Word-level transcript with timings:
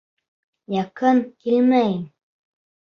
—Яҡын 0.77 1.21
килмәйем. 1.45 2.05